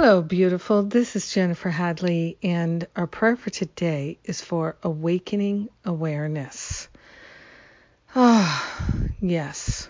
[0.00, 0.84] Hello, beautiful.
[0.84, 6.86] This is Jennifer Hadley, and our prayer for today is for awakening awareness.
[8.14, 9.88] Ah, oh, yes.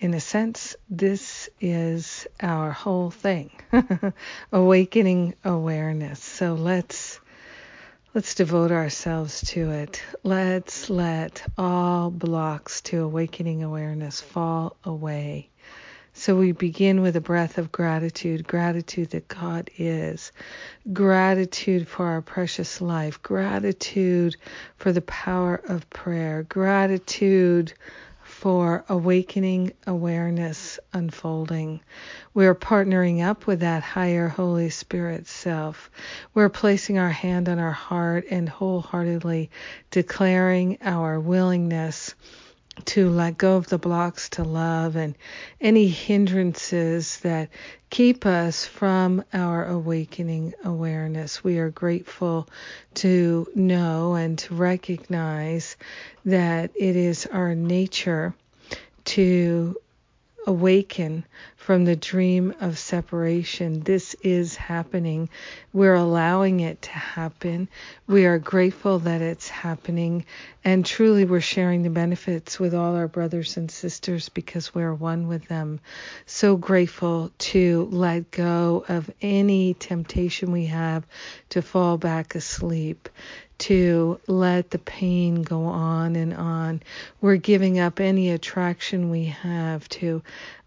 [0.00, 3.52] In a sense, this is our whole thing.
[4.52, 6.20] awakening awareness.
[6.20, 7.20] So let's
[8.14, 10.02] let's devote ourselves to it.
[10.24, 15.48] Let's let all blocks to awakening awareness fall away.
[16.14, 20.30] So we begin with a breath of gratitude, gratitude that God is,
[20.92, 24.36] gratitude for our precious life, gratitude
[24.76, 27.72] for the power of prayer, gratitude
[28.22, 31.80] for awakening awareness unfolding.
[32.34, 35.90] We're partnering up with that higher Holy Spirit self.
[36.34, 39.50] We're placing our hand on our heart and wholeheartedly
[39.90, 42.14] declaring our willingness
[42.84, 45.14] to let go of the blocks to love and
[45.60, 47.50] any hindrances that
[47.90, 51.44] keep us from our awakening awareness.
[51.44, 52.48] We are grateful
[52.94, 55.76] to know and to recognize
[56.24, 58.34] that it is our nature
[59.04, 59.76] to
[60.46, 61.24] awaken
[61.56, 63.80] from the dream of separation.
[63.80, 65.28] This is happening.
[65.72, 67.68] We're allowing it to happen.
[68.06, 70.24] We are grateful that it's happening.
[70.64, 75.28] And truly, we're sharing the benefits with all our brothers and sisters because we're one
[75.28, 75.80] with them.
[76.26, 81.06] So grateful to let go of any temptation we have
[81.50, 83.08] to fall back asleep,
[83.62, 86.82] to let the pain go on and on.
[87.20, 90.20] We're giving up any attraction we have to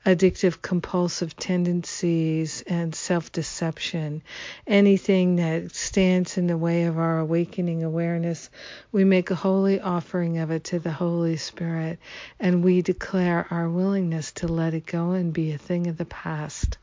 [0.05, 4.21] addictive compulsive tendencies and self deception.
[4.65, 8.49] Anything that stands in the way of our awakening awareness,
[8.93, 11.99] we make a holy offering of it to the Holy Spirit
[12.39, 16.05] and we declare our willingness to let it go and be a thing of the
[16.05, 16.77] past.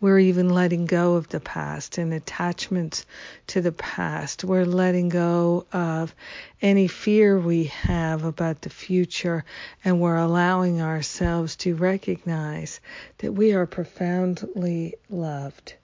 [0.00, 3.04] We're even letting go of the past and attachments
[3.48, 4.44] to the past.
[4.44, 6.14] We're letting go of
[6.62, 9.44] any fear we have about the future,
[9.84, 12.80] and we're allowing ourselves to recognize
[13.18, 15.74] that we are profoundly loved.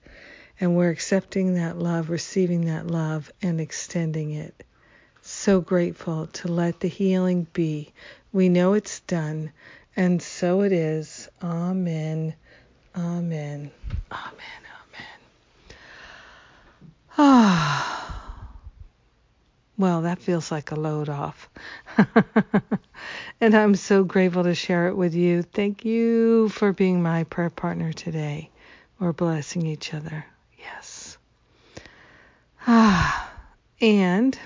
[0.61, 4.63] And we're accepting that love, receiving that love, and extending it.
[5.21, 7.91] So grateful to let the healing be.
[8.31, 9.51] We know it's done,
[9.97, 11.27] and so it is.
[11.43, 12.35] Amen.
[12.95, 13.71] Amen.
[14.11, 14.59] Amen.
[17.17, 17.91] Ah.
[19.77, 21.49] Well, that feels like a load off.
[23.41, 25.41] and I'm so grateful to share it with you.
[25.41, 28.49] Thank you for being my prayer partner today.
[28.99, 30.25] We're blessing each other.
[30.57, 31.17] Yes.
[32.65, 33.31] Ah.
[33.81, 34.39] And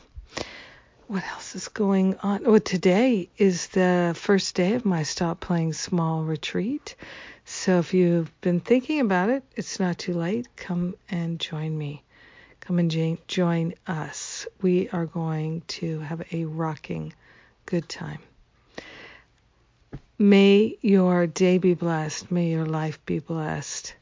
[1.07, 2.43] what else is going on?
[2.43, 6.95] Well, today is the first day of my Stop Playing Small retreat.
[7.45, 10.47] So if you've been thinking about it, it's not too late.
[10.55, 12.03] Come and join me.
[12.61, 14.47] Come and join us.
[14.61, 17.13] We are going to have a rocking
[17.65, 18.19] good time.
[20.17, 22.31] May your day be blessed.
[22.31, 23.95] May your life be blessed.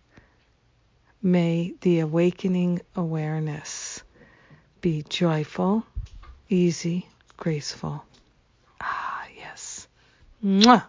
[1.22, 4.02] May the awakening awareness
[4.82, 5.86] be joyful,
[6.50, 7.08] easy,
[7.38, 8.04] graceful.
[8.82, 9.88] Ah, yes.
[10.44, 10.84] Mwah.